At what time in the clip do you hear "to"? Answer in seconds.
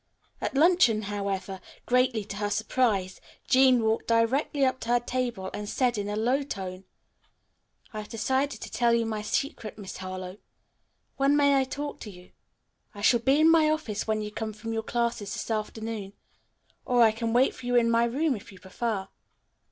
2.25-2.37, 4.79-4.89, 8.61-8.71